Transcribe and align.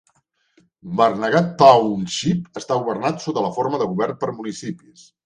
Barnegat 1.01 1.51
Township 1.59 2.57
està 2.61 2.79
governat 2.79 3.21
sota 3.27 3.45
la 3.49 3.53
forma 3.59 3.81
de 3.83 3.89
govern 3.93 4.19
per 4.25 4.31
municipis. 4.39 5.05